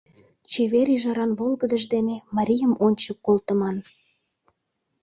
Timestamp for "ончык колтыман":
2.85-3.75